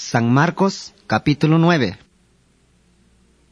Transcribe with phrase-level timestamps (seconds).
[0.00, 1.94] San Marcos, capítulo 9.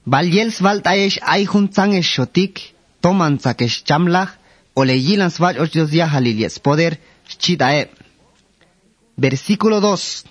[0.07, 4.33] Valyels valtaesh ay juntzangesh shotik, toman sakesh chamlach,
[4.75, 6.97] o leyilan svach ochos ya halilies poder,
[7.29, 7.91] chitae.
[9.19, 10.25] Versículo 2.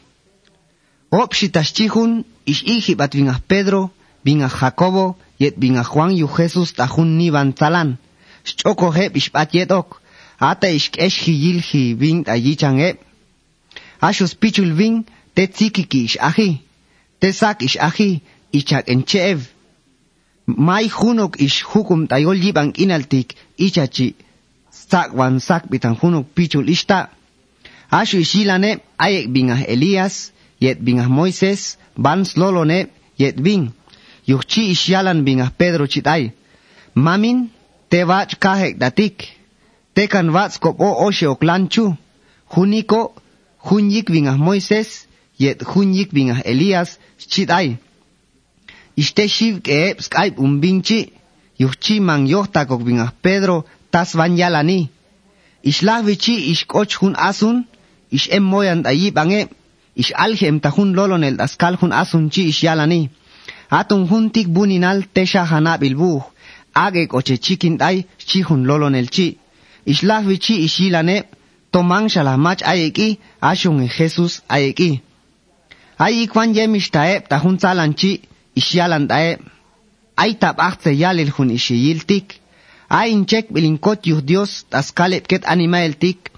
[1.11, 3.91] Opshitash chihun, ish ihibat vingas Pedro,
[4.25, 7.97] vingas Jacobo, yet vingas Juan yu Jesus tajun ni bantalan.
[8.43, 10.01] Choko heb ish yetok,
[10.39, 12.97] ata ish kesh hiyil hi ving ayichan eb.
[14.01, 15.05] Ashus pichul ving,
[15.37, 16.49] te tsikiki ish ahi,
[17.21, 18.21] te sak ish ahi,
[18.59, 19.39] ichak encheev.
[20.47, 23.35] Mai hunok ish hukum tayol yibang inaltik,
[23.65, 24.15] ichachi,
[24.71, 27.09] sak wan sak bitan hunok pichul ishta.
[27.91, 33.73] Ashu ishilane, ayek bingah Elias, yet bingah Moises, bans lolone, yet bing.
[34.25, 36.31] Yuchi ishyalan bingah Pedro chitay.
[36.95, 37.49] Mamin,
[37.89, 39.37] te vach kahek datik.
[39.93, 41.93] Te kan vats kop o oshe oklanchu.
[42.49, 43.13] Huniko,
[43.69, 45.06] hunyik bingah Moises,
[45.37, 47.77] yet hunyik bingah Elias, chitay.
[48.97, 51.11] Iste shiv ke skype umbinchi,
[51.59, 54.89] yuchi man yohta kok bingah Pedro, tas van yalani.
[55.63, 57.65] Ishlah vichi ish koch hun asun,
[58.11, 59.49] ish em moyan ayi bange,
[59.95, 63.09] ish alhem tahun lolon el askal hun asun chi ish yalani.
[63.69, 66.23] Atun hun tik buninal tesha hana bilbuh,
[66.73, 69.37] age koche chikin ay chi hun lolon el chi.
[69.85, 71.23] Ishlah vichi ish yilane,
[71.71, 75.01] tomang shalamach ayeki, ashun en Jesus ayeki.
[75.97, 78.21] Ay ikwan yemish taeb tahun salan chi,
[78.55, 79.39] ish yalan taeb.
[80.15, 82.27] Ay tab achtse yalil hun ish yiltik.
[82.89, 86.31] Ay inchek bilinkot yuh Dios taskalep ket animael tik,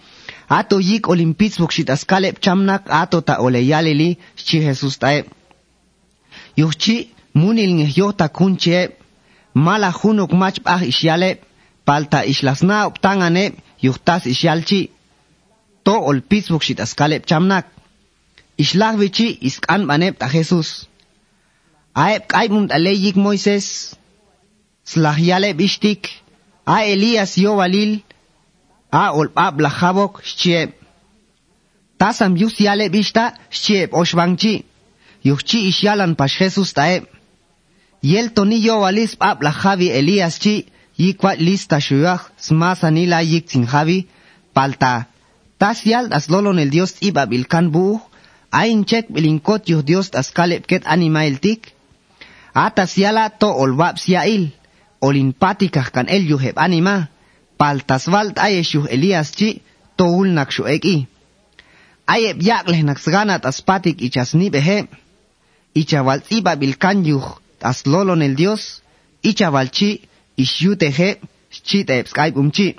[0.49, 5.23] ato yik olimpits bukshit askalep chamnak ato ta ole yalili chi Jesus tae.
[6.57, 8.79] Yuhchi munil ngeh yo ta kunche
[9.53, 11.29] mala hunuk mach bah isyale
[11.85, 13.43] palta islasna optangane
[13.85, 14.89] yuhtas isyalchi
[15.85, 17.65] to olpits bukshit askalep chamnak.
[18.59, 20.69] Ich Ishlaq bichi iskan manep ta Jesús.
[21.95, 23.95] Aep kaimum taleyik Moisés.
[24.83, 26.09] Slahyale bistik.
[26.65, 28.03] A Elías yo balil.
[28.91, 30.69] A olpab lahabok shchieb.
[31.99, 34.65] Tasam yus yale bishta shchieb oshbangchi.
[35.23, 37.03] Yuchchi ishalan pas Jesús taeb.
[38.01, 40.55] Yel tonillo walis pab lahabi Elías chi.
[40.97, 43.65] Yikwat lista shuyah smasanila yik sin.
[44.53, 45.07] Palta.
[45.57, 48.08] Tas yal das lolon el Dios iba bilkan buh.
[48.51, 51.73] Ain chek bilinkot yuh Dios tas kalep ket anima el tik.
[52.53, 54.49] Atas yala to olwab siyail.
[55.01, 57.07] Olimpatikah kan el yuheb anima
[57.57, 59.61] paltasvalt ayeshuh Elias chi
[59.97, 61.07] toul nak shueki.
[62.07, 64.87] Ayeb yakleh nak sganat aspatik ichasni behe.
[65.75, 68.81] Ichavalt iba bilkan yuh as lolon el Dios.
[69.23, 70.01] Ichavalchi
[70.37, 71.09] ishyutehe
[71.51, 72.75] chite skype umchi.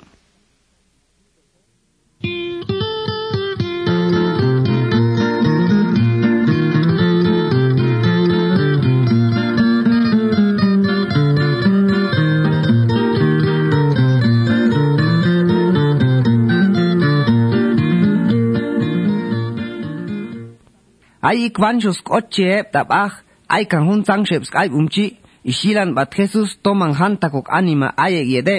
[21.29, 23.11] აი კვანჯოს კოჩე ტაპახ
[23.55, 25.05] აი კანხუნ ზანგშებს კაი უმჩი
[25.51, 28.57] იშილან ბათესუს ტომან ჰანტაკოკ ანიმა აი ეგიედე.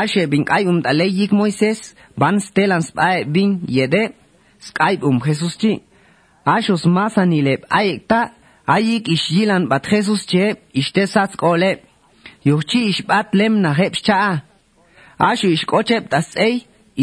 [0.00, 1.80] აშე ბინ კაი უმტალე იქ მოისეს
[2.20, 4.02] ბან სტელანს აი ბინ იედე.
[4.66, 5.72] სკაი um ხესუსჩი
[6.54, 8.20] აშოს მასანილებ აი ეკტა
[8.74, 10.44] აი იქ იშილან ბათესუსჩე
[10.80, 11.72] იშტესაც კოლე.
[12.48, 14.16] იოჩი იშბატ ლემნა ხებშჩა
[15.30, 16.54] აშუ იშკოჩებ დასეი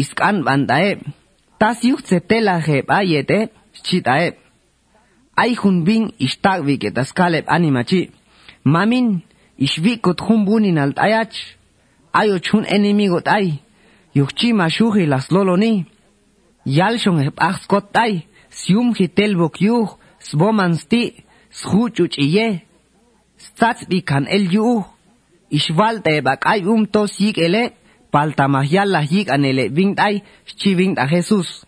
[0.02, 0.90] ისკან ბანდაე
[1.62, 3.38] das juchze tela heb ayete
[3.86, 4.41] chitae
[5.36, 8.10] Aihun bin ishtagvik etas Caleb animachi.
[8.64, 9.22] Mamin
[9.58, 11.36] ishvikot hun bunin alt ayach.
[12.12, 13.60] Ayochun enemigot ay.
[14.14, 15.86] Yuchi mashuhi las loloni.
[16.66, 18.26] Yalshon epachskot ay.
[18.50, 19.88] Sium hitelbok yuh.
[20.20, 21.24] Sbomansti.
[21.50, 22.62] Shuchuch iye.
[23.38, 24.84] Statzbi kan el yuh.
[25.50, 27.72] Ishvalta ebak ay umto sik ele.
[28.12, 30.22] Paltamahyala yik anele vingt ay.
[30.46, 31.64] Shchi vingt a Jesus.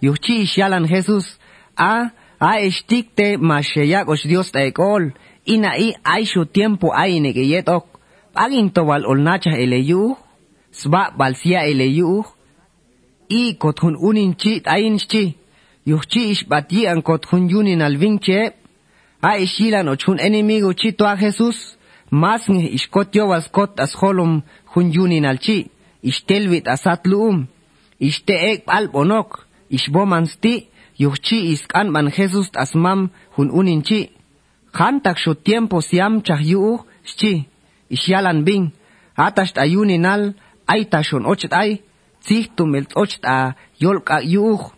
[0.00, 1.38] Yuchi ishyalan Jesus.
[1.76, 2.10] A.
[2.40, 5.12] a estikte masheyak os Dios ta ekol.
[5.46, 7.84] Ina i ay shu tiempo ay negeyetok
[8.34, 10.16] pagin to wal olnacha eleyu
[10.72, 12.24] sba balsia eleyu
[13.28, 15.36] i kothun unin chi tayin chi.
[15.86, 18.18] Yuchi ish bati an kothun yunin alvin
[19.22, 21.76] a ishilan ochun enemigo chi to a Jesus.
[22.10, 24.42] Mas nge ishkotyo was kot as holum
[24.72, 25.70] hun yunin alchi
[26.02, 27.46] ishtelvit asatluum
[28.00, 30.68] ishte ek alponok ishbomansti
[30.98, 34.10] yuchi iskan man Jesus asmam hun uninchi.
[34.78, 37.46] Jantak su tiempo siam chah yu'u, uh, isyalan
[37.90, 38.72] ishyalan bin,
[39.16, 40.34] atasht ayuni nal,
[40.66, 41.70] aita shun ochit ay,
[42.24, 44.70] tzihtum el tzochit a yolk a yu'u, uh.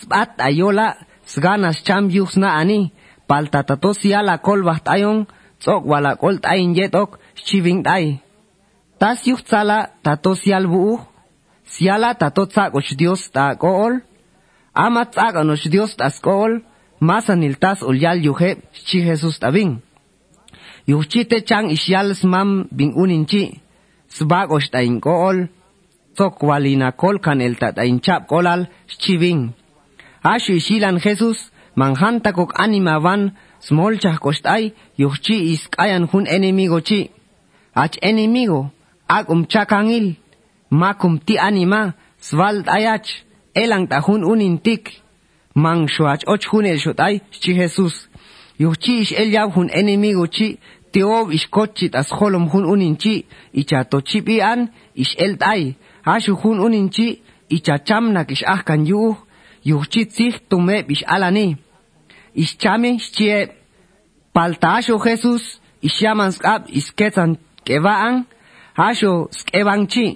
[0.00, 0.88] sbat a yola,
[1.26, 2.92] sganas cham yu'u sna ani,
[3.28, 5.18] pal tatato siala kol baht ayon,
[5.60, 7.82] tzok wala kol tayin yetok, shchi bin.
[8.98, 11.06] Tas yu'u tzala tato sial bu'u, uh.
[11.74, 14.00] siala tato tzak och dios ta go'ol,
[14.76, 16.62] Ama tzaganos Dios tascol,
[17.00, 18.50] masa niltas ulyal yuhe,
[18.86, 19.80] chi Jesus tabin.
[20.86, 23.60] Yuchite chang isyales mam bin uninchi,
[24.16, 25.48] sbag oshtain kool,
[26.16, 28.68] tokwalina kol kan el tatain chap kolal,
[29.00, 29.54] chivin.
[30.22, 31.38] Ashu ishilan Jesus,
[31.74, 33.32] manjanta kok anima van,
[33.66, 37.10] smolchah koshtay, yuchchi iskayan hun enemigo chi.
[37.74, 38.70] Ach enemigo,
[39.08, 40.16] ak umchakangil,
[40.70, 43.25] makum ti anima, svald ayach
[43.62, 43.88] elang
[44.32, 44.84] unin tik,
[45.56, 48.08] mang shuach och hun el xutay chi Jesus.
[48.58, 50.58] Yuchi ix el yaw hun enemigo chi.
[50.92, 53.24] Teob ix kochit as jolom jun uninchi
[53.54, 55.74] ichato chipi an ix el tay
[56.04, 57.20] ashu jun uninchi
[57.50, 59.16] ichachamnak ix ahkan yuuj
[59.64, 61.56] yuchi tzij tumeb ix alani.
[62.34, 63.48] Ix chame xchie
[64.34, 65.60] palta ashu Jesus.
[65.82, 67.36] Ish yaman skab ish ketzan
[67.66, 68.14] kebaan
[68.76, 70.06] ashu skeban chi.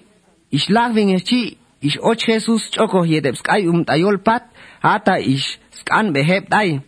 [0.56, 4.43] Ish ix lagvin chi ish och Jesus choco hiedep skay um tayol pat,
[4.82, 6.81] hata ish skan behep tay.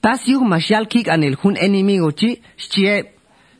[0.00, 3.06] Tas yuh masyal kik anil hun enemigo chi, shchiep,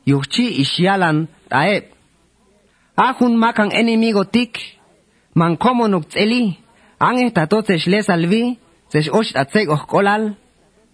[0.06, 1.84] yuh chi ishyalan taep.
[2.96, 4.58] Ahun makan enemigo tik,
[5.34, 6.58] man komo nuk tseli,
[7.00, 8.58] ang estato tsesh lesalvi,
[8.90, 10.34] tsesh osh tatsek oh kolal,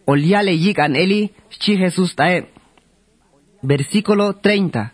[0.06, 2.44] oliale yik an eli, Jesus taep.
[3.62, 4.92] Versículo 30.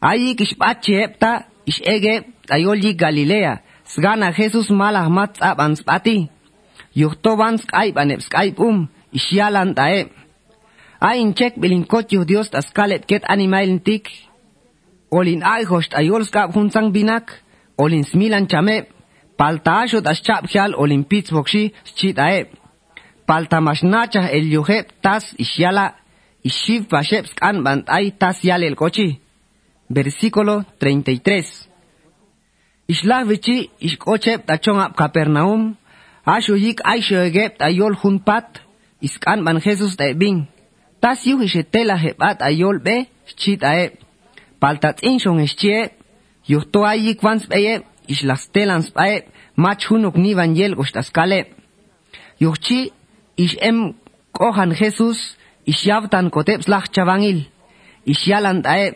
[0.00, 2.14] Ayik ishpat chiepta, ish ege,
[2.56, 3.54] ayol yik Galilea,
[3.92, 6.18] sgana Jesús malah mat ab an spati.
[7.00, 8.88] Yuhto van skype an skype um,
[9.18, 10.00] ishyalan tae.
[11.00, 14.10] Ain chek bilinkot yuh Dios tas kalet ket animail tik.
[15.10, 17.26] Olin ay host ayol skap hunsang binak,
[17.82, 18.76] olin smilan chame,
[19.38, 21.62] palta ashot aschap hial olimpitz bokshi
[21.98, 22.40] chit ae.
[23.28, 25.86] Palta mashnachah el yuhep tas ishyala
[26.48, 29.08] ishiv bashep skan bant ay tas yal el kochi.
[29.90, 31.68] versículo 33.
[32.88, 35.76] Ishlavichi ishkochep tachon Capernaum,
[36.24, 38.62] ashuyik aishogep ayol junpat,
[39.02, 40.46] iskan man Jesus taibin,
[41.00, 43.98] tasiu ishetela hebat ayol be, shchitae,
[44.60, 45.90] paltatsin shon ischie,
[46.48, 49.24] yuhto ayik vans beye, islastelans bae,
[49.56, 51.46] mach hunuk ni van yel gostaskale,
[52.40, 52.92] yuhchi
[53.36, 53.94] ish em
[54.32, 55.18] kohan Jesus,
[55.66, 57.46] ishyavtan kotep slach chavangil,
[58.06, 58.94] ishyalan tae,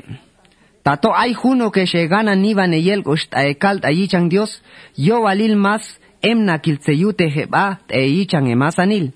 [0.84, 4.62] Tato ay huno que se gana ni van yel gostae kalt ayichan Dios.
[4.96, 9.14] Yo valil mas em na kiltseyute heba te yichan emasanil.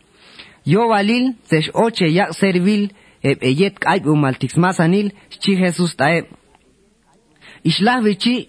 [0.65, 2.89] Yo valil sesh oche yak servil
[3.23, 6.25] eb eyet kaib umaltix masanil chi Jesus tae.
[7.65, 8.49] Ishlah vichi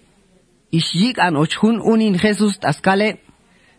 [0.72, 3.18] ishik an ochhun unin Jesus taskale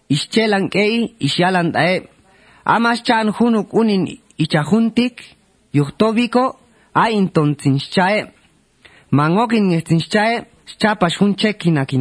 [0.10, 1.96] ischelan kei ishalan tae
[2.64, 4.06] amas chan hunuk unin
[4.38, 5.16] ichahuntik
[5.74, 6.46] yuhtobiko
[6.94, 8.41] a intontsinschae
[9.12, 9.86] mangokin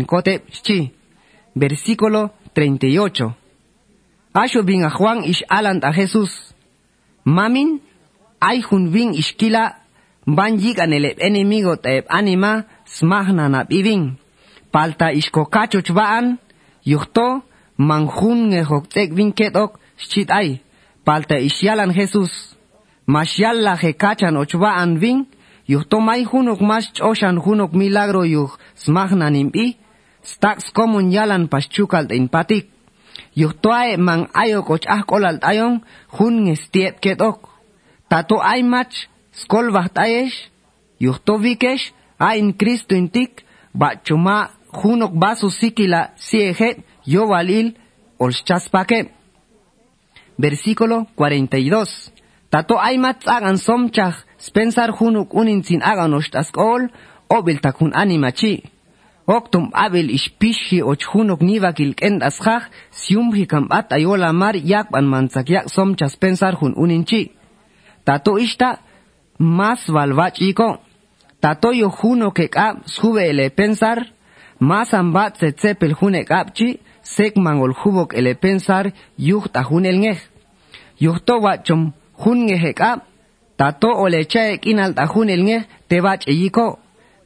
[0.06, 0.92] kote chi
[1.56, 3.40] versículo 38
[4.32, 6.30] Asho bin a Juan ish alant a Jesús.
[7.24, 7.80] Mamin
[8.40, 9.76] ay hun vin ishkila
[10.26, 14.18] van yigan el enemigo te anima smahna na bibin.
[14.70, 16.38] Palta isko kacho chbaan,
[16.84, 17.42] yuhto,
[17.76, 20.60] manjun nge hoktek vinketok, shit ay,
[21.04, 22.54] palta isyalan Jesus,
[23.06, 25.26] mashyalla he kachan ochbaan vin,
[25.70, 29.78] yuhto may hunok mas choshan hunok milagro yuh smagna nimpi,
[30.22, 32.66] staks komun yalan paschukal in patik,
[33.40, 35.74] yuhto ay man ayok och ah kolal tayon,
[36.18, 37.38] hun nge stiet ketok,
[38.10, 40.50] tato ay mach, skolvaht ayesh,
[40.98, 47.78] yuhto vikesh, ayn Kristo intik, ba chuma junok basu sikila sieje yo valil
[48.18, 49.14] olchaspake.
[50.38, 52.10] Versículo 42.
[52.50, 56.82] Tato aimat agan somchach spensar junuk unin sin agan ostaskol
[57.28, 58.54] obil takun animachi.
[59.26, 65.66] Oktum abil ishpishi och junok nivakil kend aschach siumhi kambat ayola mar yakban manzak yak
[65.74, 67.30] somchas pensar hun uninchi.
[68.04, 68.78] Tato ishta
[69.38, 70.78] mas valvachiko.
[71.40, 73.98] Tato yo juno que kap sube ele pensar
[74.60, 80.20] Masan bat se tsepel hune kapchi, sek mangol hubok ele pensar yuh ta hunel ngeh.
[81.00, 83.06] Yuh to wachom hun ngehe kap,
[83.60, 86.66] tato ole chae kinal ta hunel ngeh te bach eyiko.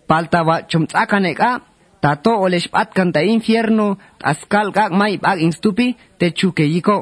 [0.09, 1.63] Palta wachom tsakane kap,
[2.03, 3.87] tato ole shpatkan ta infierno,
[4.31, 5.87] askal kak may bag instupi
[6.19, 6.99] te chuke yiko.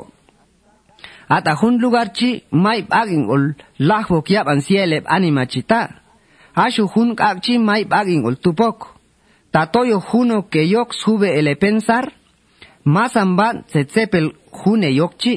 [1.37, 2.31] Ata hun lugar chi
[2.65, 3.45] may baging ol
[3.89, 5.81] lahbok yap an sielep anima chita.
[6.65, 8.79] Ashu hun kak chi may baging ol tupok.
[9.53, 12.13] tatoyo juno que yok sube ele pensar,
[12.85, 15.35] más amban se tsepel june yokchi,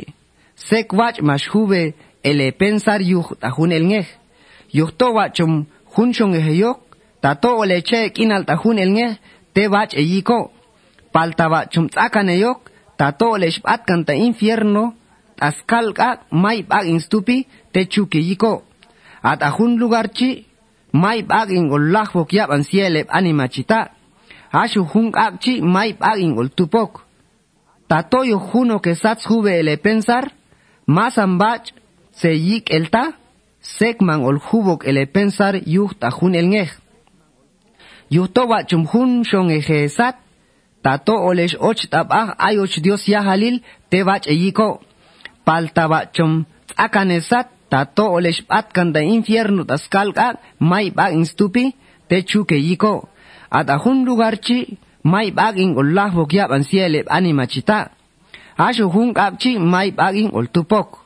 [0.56, 1.82] sek wach mash hube
[2.30, 4.08] ele pensar yuh tajun el ngej.
[4.74, 6.80] Yuh to wachum hun shong yok,
[7.22, 9.14] ta to ole che kinal tajun el ngej,
[9.54, 10.52] te wach e yiko.
[11.14, 12.60] Palta wachum tsakan yok,
[12.98, 14.94] ta to ole shpat kanta infierno,
[15.40, 18.64] askal ka may bag instupi te chuki yiko.
[19.22, 20.46] At ajun lugar chi,
[20.94, 23.92] may bag ingol lahbok yap an sielep animachita.
[24.52, 27.06] Ashu hun akchi may bag ingol tupok.
[27.88, 30.32] Tatoyo juno que sats jube ele pensar,
[30.88, 31.72] mas ambach
[32.22, 33.14] seyik el ta,
[33.62, 36.70] sekman ol jubok el pensar yuht ajun el ngej.
[38.10, 40.16] Yuhto wa chumhun shon ejesat,
[40.82, 44.82] tato olesh och tabaj ay och dios ya halil te bach eyiko.
[45.46, 46.46] Palta wa chum
[46.78, 51.74] takanesat, tato olesh patkan da infierno taskalka, may bag instupi,
[52.08, 53.10] te chuke yiko.
[53.50, 57.90] Atajun lugarchi, may bag in ollah bokyab ansieleb anima chita.
[58.58, 61.05] Ashu hun kapchi may bag in oltupok.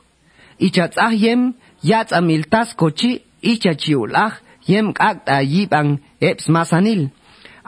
[0.66, 1.42] ichatzaj yem
[1.90, 3.10] yatzamiltas kochi
[3.52, 4.32] ichachiulaj
[4.70, 5.88] yem kakta yipan
[6.28, 7.02] eps masanil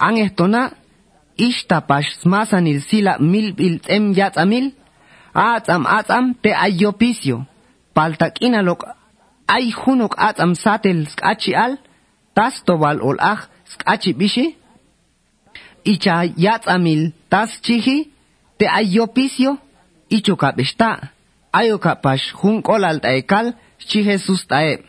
[0.06, 0.62] an ehtona
[1.46, 4.66] ixtapax masanil sila milpil tzem yatzamil
[5.34, 7.36] atzam atzam te ayopisio
[7.94, 8.80] paltakinalok
[9.54, 11.72] ay junok atzam satel skachi al
[12.36, 13.40] tas tobal ol aj
[13.72, 14.46] skachi bishi
[15.92, 17.96] icha yatzamil tas chiji
[18.58, 19.52] te ayopisio
[20.16, 21.21] ichokapexta'
[21.52, 23.54] ayukapash junkolal taikal
[23.88, 24.82] chi Jesús tae.